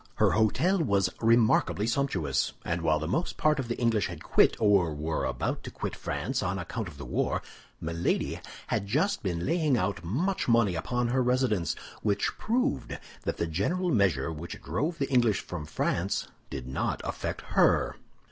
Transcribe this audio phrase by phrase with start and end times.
[0.15, 4.57] Her hôtel was remarkably sumptuous, and while the most part of the English had quit,
[4.59, 7.43] or were about to quit, France on account of the war,
[7.79, 13.45] Milady had just been laying out much money upon her residence; which proved that the
[13.45, 17.95] general measure which drove the English from France did not affect her.